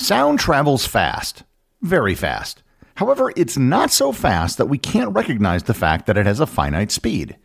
[0.00, 1.42] Sound travels fast,
[1.82, 2.62] very fast.
[2.94, 6.46] However, it's not so fast that we can't recognize the fact that it has a
[6.46, 7.36] finite speed.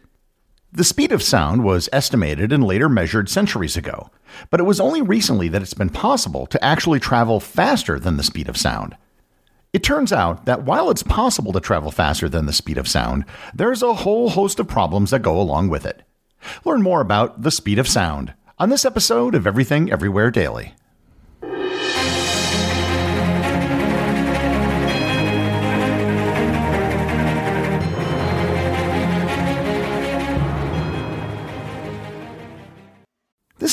[0.72, 4.10] The speed of sound was estimated and later measured centuries ago,
[4.52, 8.24] but it was only recently that it's been possible to actually travel faster than the
[8.24, 8.96] speed of sound.
[9.74, 13.26] It turns out that while it's possible to travel faster than the speed of sound,
[13.54, 16.04] there's a whole host of problems that go along with it.
[16.64, 20.74] Learn more about the speed of sound on this episode of Everything Everywhere Daily.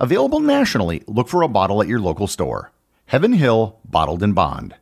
[0.00, 2.72] Available nationally, look for a bottle at your local store.
[3.06, 4.74] Heaven Hill Bottled in Bond.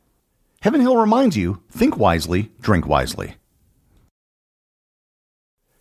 [0.61, 3.35] Heaven Hill reminds you think wisely, drink wisely.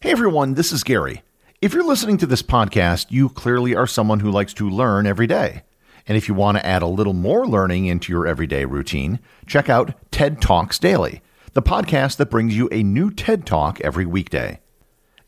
[0.01, 1.23] Hey everyone, this is Gary.
[1.63, 5.27] If you're listening to this podcast, you clearly are someone who likes to learn every
[5.27, 5.63] day.
[6.07, 9.71] And if you want to add a little more learning into your everyday routine, check
[9.71, 11.23] out TED Talks Daily,
[11.55, 14.61] the podcast that brings you a new TED Talk every weekday.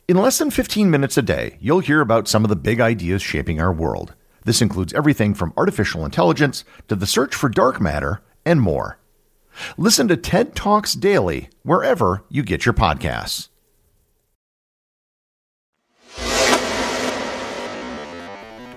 [0.09, 3.23] In less than 15 minutes a day, you'll hear about some of the big ideas
[3.23, 4.15] shaping our world.
[4.45, 9.01] This includes everything from artificial intelligence to the search for dark matter and more.
[9.77, 13.49] Listen to TED Talks Daily wherever you get your podcasts.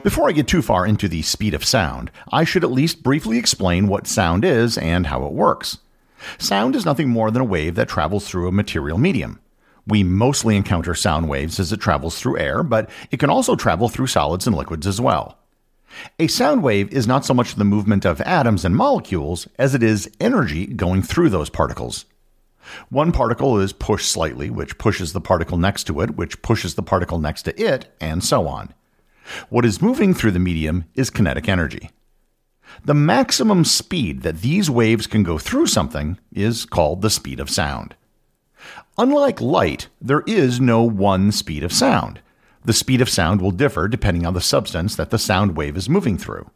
[0.02, 3.38] Before I get too far into the speed of sound, I should at least briefly
[3.38, 5.78] explain what sound is and how it works.
[6.40, 9.40] Sound is nothing more than a wave that travels through a material medium.
[9.88, 13.90] We mostly encounter sound waves as it travels through air, but it can also travel
[13.90, 15.38] through solids and liquids as well.
[16.20, 19.82] A sound wave is not so much the movement of atoms and molecules as it
[19.82, 22.06] is energy going through those particles.
[22.90, 26.84] One particle is pushed slightly, which pushes the particle next to it, which pushes the
[26.84, 28.74] particle next to it, and so on.
[29.50, 31.90] What is moving through the medium is kinetic energy.
[32.86, 37.50] The maximum speed that these waves can go through something is called the speed of
[37.50, 37.96] sound.
[38.98, 42.20] Unlike light, there is no one speed of sound.
[42.66, 45.90] The speed of sound will differ depending on the substance that the sound wave is
[45.90, 46.50] moving through.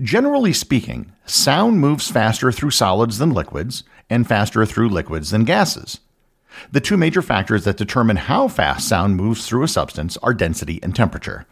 [0.00, 6.00] Generally speaking, sound moves faster through solids than liquids and faster through liquids than gases.
[6.72, 10.80] The two major factors that determine how fast sound moves through a substance are density
[10.82, 11.46] and temperature.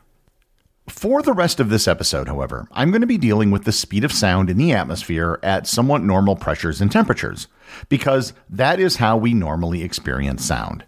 [0.89, 4.05] For the rest of this episode, however, I'm going to be dealing with the speed
[4.05, 7.47] of sound in the atmosphere at somewhat normal pressures and temperatures,
[7.89, 10.85] because that is how we normally experience sound.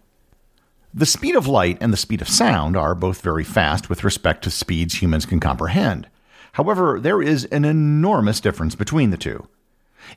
[0.93, 4.43] The speed of light and the speed of sound are both very fast with respect
[4.43, 6.09] to speeds humans can comprehend.
[6.53, 9.47] However, there is an enormous difference between the two.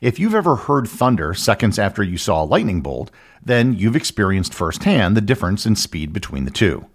[0.00, 3.10] If you've ever heard thunder seconds after you saw a lightning bolt,
[3.44, 6.86] then you've experienced firsthand the difference in speed between the two.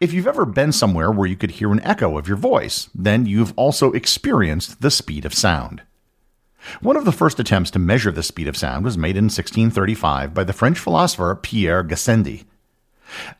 [0.00, 3.26] If you've ever been somewhere where you could hear an echo of your voice, then
[3.26, 5.82] you've also experienced the speed of sound.
[6.80, 10.32] One of the first attempts to measure the speed of sound was made in 1635
[10.32, 12.44] by the French philosopher Pierre Gassendi.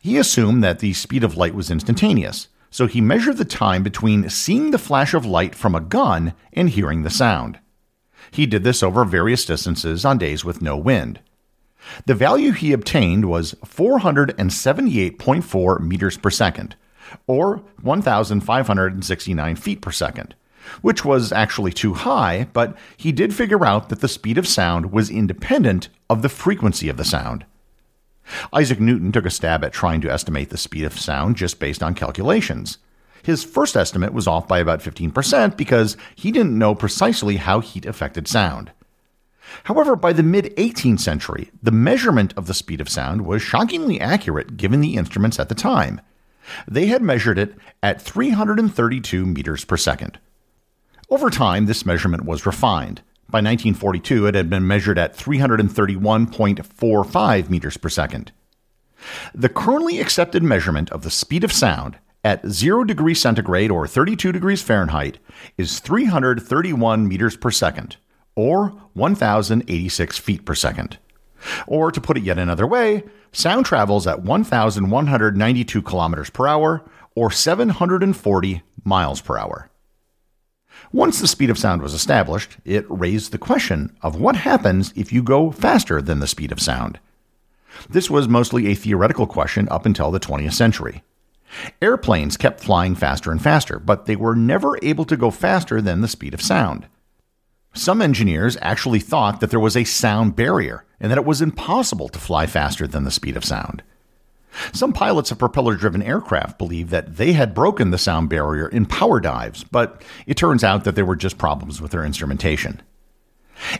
[0.00, 4.28] He assumed that the speed of light was instantaneous, so he measured the time between
[4.28, 7.58] seeing the flash of light from a gun and hearing the sound.
[8.30, 11.20] He did this over various distances on days with no wind.
[12.06, 16.76] The value he obtained was 478.4 meters per second,
[17.26, 20.34] or 1,569 feet per second,
[20.82, 24.92] which was actually too high, but he did figure out that the speed of sound
[24.92, 27.44] was independent of the frequency of the sound.
[28.52, 31.82] Isaac Newton took a stab at trying to estimate the speed of sound just based
[31.82, 32.78] on calculations.
[33.22, 37.86] His first estimate was off by about 15% because he didn't know precisely how heat
[37.86, 38.70] affected sound.
[39.64, 44.00] However, by the mid 18th century, the measurement of the speed of sound was shockingly
[44.00, 46.00] accurate given the instruments at the time.
[46.68, 50.18] They had measured it at 332 meters per second.
[51.10, 53.02] Over time, this measurement was refined.
[53.28, 58.32] By 1942, it had been measured at 331.45 meters per second.
[59.34, 64.32] The currently accepted measurement of the speed of sound at 0 degrees centigrade or 32
[64.32, 65.18] degrees Fahrenheit
[65.58, 67.98] is 331 meters per second,
[68.36, 70.98] or 1,086 feet per second.
[71.66, 76.82] Or to put it yet another way, sound travels at 1,192 kilometers per hour,
[77.14, 79.70] or 740 miles per hour.
[80.92, 85.12] Once the speed of sound was established, it raised the question of what happens if
[85.12, 86.98] you go faster than the speed of sound.
[87.88, 91.02] This was mostly a theoretical question up until the 20th century.
[91.80, 96.00] Airplanes kept flying faster and faster, but they were never able to go faster than
[96.00, 96.86] the speed of sound.
[97.74, 102.08] Some engineers actually thought that there was a sound barrier and that it was impossible
[102.08, 103.82] to fly faster than the speed of sound.
[104.72, 108.86] Some pilots of propeller driven aircraft believed that they had broken the sound barrier in
[108.86, 112.80] power dives, but it turns out that they were just problems with their instrumentation.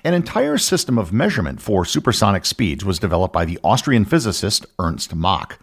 [0.02, 5.14] An entire system of measurement for supersonic speeds was developed by the Austrian physicist Ernst
[5.14, 5.58] Mach.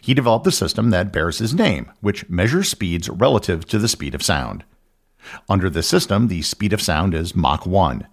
[0.00, 4.14] He developed the system that bears his name, which measures speeds relative to the speed
[4.14, 4.64] of sound.
[5.48, 8.06] Under this system, the speed of sound is Mach 1.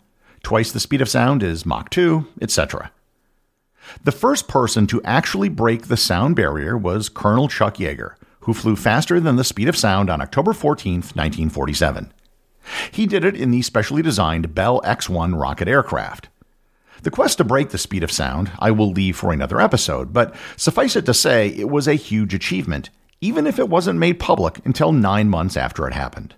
[0.43, 2.91] Twice the speed of sound is Mach 2, etc.
[4.03, 8.75] The first person to actually break the sound barrier was Colonel Chuck Yeager, who flew
[8.75, 12.13] faster than the speed of sound on October 14, 1947.
[12.91, 16.29] He did it in the specially designed Bell X 1 rocket aircraft.
[17.03, 20.35] The quest to break the speed of sound I will leave for another episode, but
[20.55, 22.91] suffice it to say, it was a huge achievement,
[23.21, 26.35] even if it wasn't made public until nine months after it happened.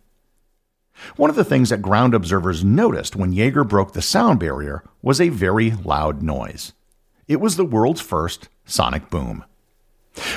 [1.16, 5.20] One of the things that ground observers noticed when Yeager broke the sound barrier was
[5.20, 6.74] a very loud noise.
[7.28, 9.44] It was the world's first sonic boom.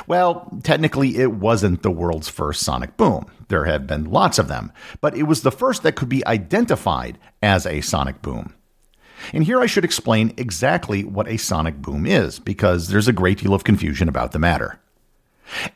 [0.07, 3.27] Well, technically, it wasn't the world's first sonic boom.
[3.49, 7.19] There have been lots of them, but it was the first that could be identified
[7.43, 8.55] as a sonic boom.
[9.33, 13.39] And here I should explain exactly what a sonic boom is, because there's a great
[13.39, 14.81] deal of confusion about the matter.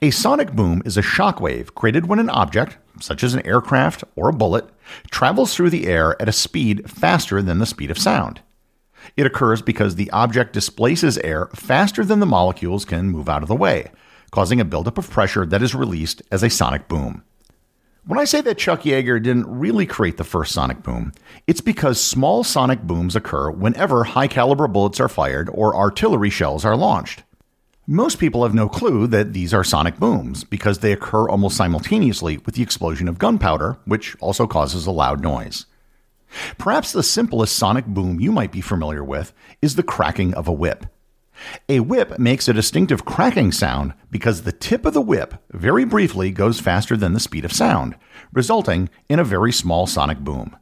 [0.02, 4.05] A sonic boom is a shock wave created when an object, such as an aircraft
[4.17, 4.69] or a bullet,
[5.11, 8.40] travels through the air at a speed faster than the speed of sound.
[9.17, 13.49] It occurs because the object displaces air faster than the molecules can move out of
[13.49, 13.90] the way,
[14.31, 17.23] causing a buildup of pressure that is released as a sonic boom.
[18.06, 21.12] When I say that Chuck Yeager didn't really create the first sonic boom,
[21.46, 26.64] it's because small sonic booms occur whenever high caliber bullets are fired or artillery shells
[26.64, 27.23] are launched.
[27.92, 32.38] Most people have no clue that these are sonic booms because they occur almost simultaneously
[32.46, 35.66] with the explosion of gunpowder, which also causes a loud noise.
[36.56, 40.52] Perhaps the simplest sonic boom you might be familiar with is the cracking of a
[40.52, 40.87] whip.
[41.69, 46.31] A whip makes a distinctive cracking sound because the tip of the whip very briefly
[46.31, 47.96] goes faster than the speed of sound,
[48.32, 50.56] resulting in a very small sonic boom.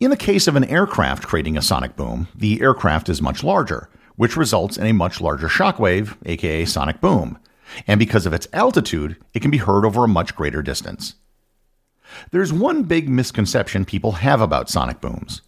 [0.00, 3.90] In the case of an aircraft creating a sonic boom, the aircraft is much larger,
[4.18, 7.38] which results in a much larger shock wave, aka sonic boom.
[7.86, 11.14] And because of its altitude, it can be heard over a much greater distance.
[12.32, 15.42] There's one big misconception people have about sonic booms.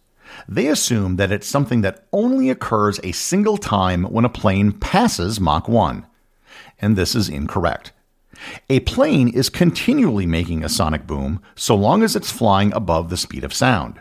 [0.47, 5.39] They assume that it's something that only occurs a single time when a plane passes
[5.39, 6.05] Mach 1.
[6.79, 7.91] And this is incorrect.
[8.69, 13.17] A plane is continually making a sonic boom so long as it's flying above the
[13.17, 13.99] speed of sound.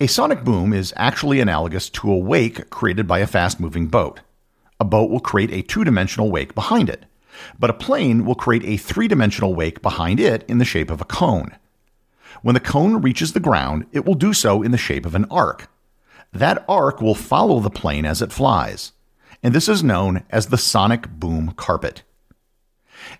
[0.00, 4.20] A sonic boom is actually analogous to a wake created by a fast moving boat.
[4.78, 7.04] A boat will create a two dimensional wake behind it,
[7.58, 11.00] but a plane will create a three dimensional wake behind it in the shape of
[11.00, 11.56] a cone.
[12.42, 15.26] When the cone reaches the ground, it will do so in the shape of an
[15.30, 15.68] arc.
[16.32, 18.92] That arc will follow the plane as it flies,
[19.42, 22.02] and this is known as the sonic boom carpet.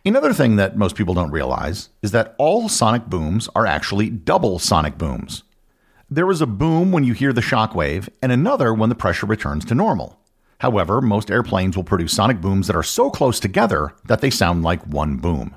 [0.04, 4.58] Another thing that most people don't realize is that all sonic booms are actually double
[4.58, 5.42] sonic booms.
[6.12, 9.26] There is a boom when you hear the shock wave, and another when the pressure
[9.26, 10.18] returns to normal.
[10.58, 14.64] However, most airplanes will produce sonic booms that are so close together that they sound
[14.64, 15.54] like one boom.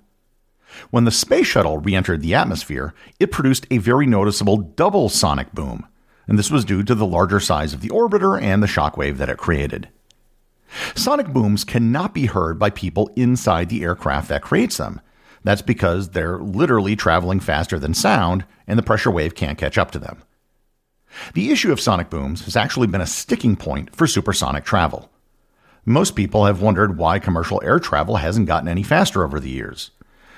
[0.91, 5.51] When the space shuttle re entered the atmosphere, it produced a very noticeable double sonic
[5.53, 5.87] boom,
[6.27, 9.29] and this was due to the larger size of the orbiter and the shockwave that
[9.29, 9.89] it created.
[10.93, 15.01] Sonic booms cannot be heard by people inside the aircraft that creates them.
[15.43, 19.89] That's because they're literally traveling faster than sound, and the pressure wave can't catch up
[19.91, 20.21] to them.
[21.33, 25.09] The issue of sonic booms has actually been a sticking point for supersonic travel.
[25.85, 29.91] Most people have wondered why commercial air travel hasn't gotten any faster over the years.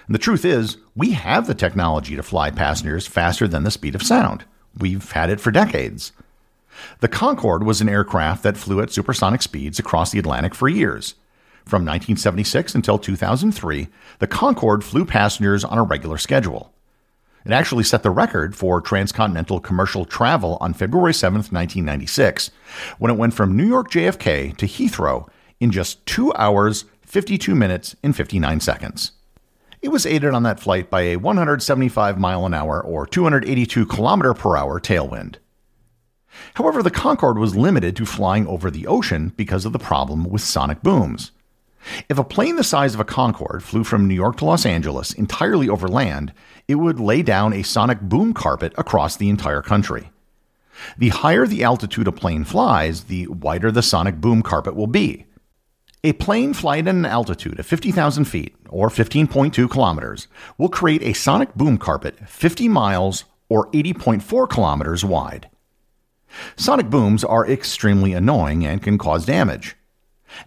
[0.08, 3.96] And the truth is, we have the technology to fly passengers faster than the speed
[3.96, 4.46] of sound.
[4.78, 6.12] We've had it for decades.
[7.00, 11.16] The Concorde was an aircraft that flew at supersonic speeds across the Atlantic for years.
[11.64, 13.88] From 1976 until 2003,
[14.20, 16.75] the Concorde flew passengers on a regular schedule.
[17.46, 22.50] It actually set the record for transcontinental commercial travel on February 7, 1996,
[22.98, 27.96] when it went from New York JFK to Heathrow in just 2 hours, 52 minutes
[28.02, 29.12] and 59 seconds.
[29.82, 34.34] It was aided on that flight by a 175 mile an hour or 282 kilometer
[34.34, 35.36] per hour tailwind.
[36.56, 40.42] However, the Concorde was limited to flying over the ocean because of the problem with
[40.42, 41.32] sonic booms.
[42.10, 45.14] If a plane the size of a Concorde flew from New York to Los Angeles
[45.14, 46.34] entirely over land,
[46.68, 50.12] it would lay down a sonic boom carpet across the entire country.
[50.98, 55.26] The higher the altitude a plane flies, the wider the sonic boom carpet will be.
[56.04, 60.28] A plane flying at an altitude of 50,000 feet, or 15.2 kilometers,
[60.58, 65.50] will create a sonic boom carpet 50 miles or 80.4 kilometers wide.
[66.56, 69.76] Sonic booms are extremely annoying and can cause damage.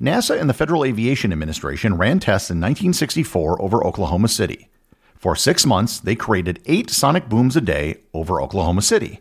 [0.00, 4.68] NASA and the Federal Aviation Administration ran tests in 1964 over Oklahoma City.
[5.16, 9.20] For six months, they created eight sonic booms a day over Oklahoma City.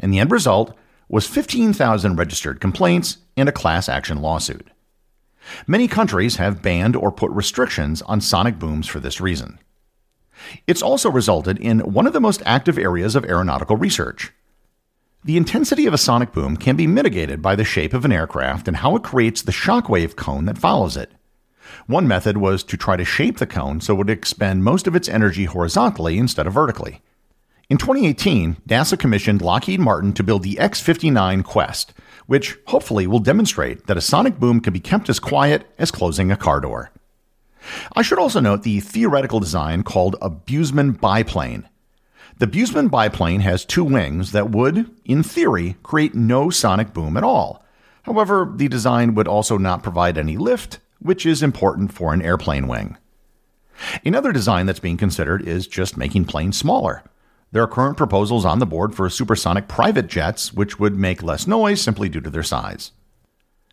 [0.00, 0.74] And the end result
[1.08, 4.68] was 15,000 registered complaints and a class action lawsuit.
[5.66, 9.58] Many countries have banned or put restrictions on sonic booms for this reason.
[10.66, 14.32] It's also resulted in one of the most active areas of aeronautical research
[15.24, 18.68] the intensity of a sonic boom can be mitigated by the shape of an aircraft
[18.68, 21.10] and how it creates the shockwave cone that follows it.
[21.86, 24.94] One method was to try to shape the cone so it would expend most of
[24.94, 27.00] its energy horizontally instead of vertically.
[27.70, 31.94] In 2018, NASA commissioned Lockheed Martin to build the X 59 Quest,
[32.26, 36.30] which hopefully will demonstrate that a sonic boom can be kept as quiet as closing
[36.30, 36.90] a car door.
[37.96, 41.66] I should also note the theoretical design called a Busemann biplane.
[42.38, 47.22] The Busemann biplane has two wings that would, in theory, create no sonic boom at
[47.22, 47.64] all.
[48.02, 52.66] However, the design would also not provide any lift, which is important for an airplane
[52.66, 52.96] wing.
[54.04, 57.04] Another design that's being considered is just making planes smaller.
[57.52, 61.46] There are current proposals on the board for supersonic private jets, which would make less
[61.46, 62.90] noise simply due to their size.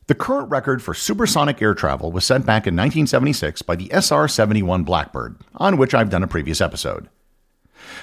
[0.05, 4.27] The current record for supersonic air travel was set back in 1976 by the SR
[4.27, 7.09] 71 Blackbird, on which I've done a previous episode.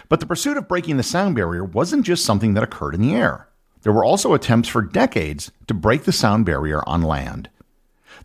[0.08, 3.14] But the pursuit of breaking the sound barrier wasn't just something that occurred in the
[3.14, 3.48] air.
[3.82, 7.48] There were also attempts for decades to break the sound barrier on land.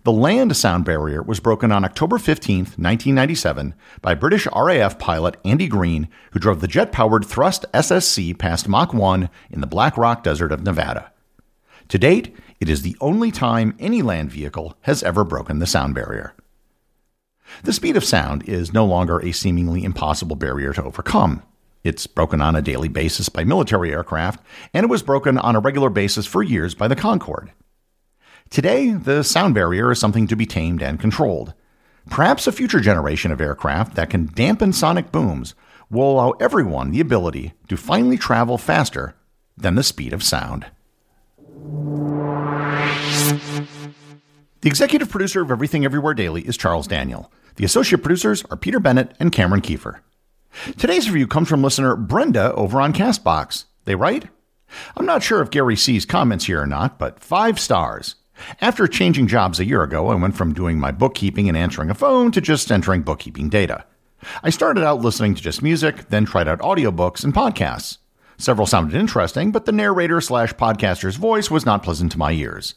[0.03, 5.67] The land sound barrier was broken on October 15, 1997, by British RAF pilot Andy
[5.67, 10.24] Green, who drove the jet powered Thrust SSC past Mach 1 in the Black Rock
[10.24, 11.12] Desert of Nevada.
[11.89, 15.95] To date, it is the only time any land vehicle has ever broken the sound
[15.95, 16.33] barrier.
[17.62, 21.43] The speed of sound is no longer a seemingly impossible barrier to overcome.
[21.83, 24.43] It's broken on a daily basis by military aircraft,
[24.74, 27.51] and it was broken on a regular basis for years by the Concorde.
[28.50, 31.53] Today, the sound barrier is something to be tamed and controlled.
[32.10, 35.55] Perhaps a future generation of aircraft that can dampen sonic booms
[35.89, 39.15] will allow everyone the ability to finally travel faster
[39.57, 40.65] than the speed of sound.
[44.62, 47.31] The executive producer of Everything Everywhere Daily is Charles Daniel.
[47.55, 50.00] The associate producers are Peter Bennett and Cameron Kieffer.
[50.77, 53.65] Today's review comes from listener Brenda over on Castbox.
[53.86, 54.27] They write,
[54.98, 58.15] I'm not sure if Gary sees comments here or not, but five stars.
[58.60, 61.95] After changing jobs a year ago, I went from doing my bookkeeping and answering a
[61.95, 63.86] phone to just entering bookkeeping data.
[64.41, 68.00] I started out listening to just music, then tried out audiobooks and podcasts.
[68.38, 72.74] Several sounded interesting, but the narrator slash podcaster's voice was not pleasant to my ears.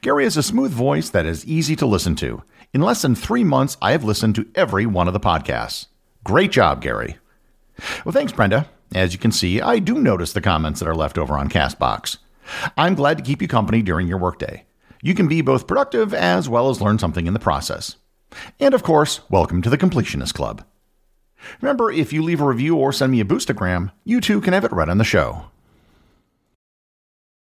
[0.00, 2.42] Gary has a smooth voice that is easy to listen to.
[2.72, 5.86] In less than three months, I have listened to every one of the podcasts.
[6.24, 7.16] Great job, Gary.
[8.04, 8.68] Well, thanks, Brenda.
[8.94, 12.18] As you can see, I do notice the comments that are left over on Castbox.
[12.76, 14.64] I'm glad to keep you company during your workday.
[15.02, 17.96] You can be both productive as well as learn something in the process.
[18.58, 20.64] And of course, welcome to the Completionist Club.
[21.60, 24.64] Remember, if you leave a review or send me a boostagram, you too can have
[24.64, 25.46] it read on the show.